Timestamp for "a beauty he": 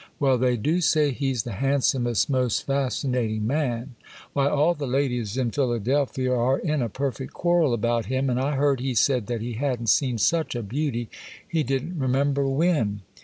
10.55-11.61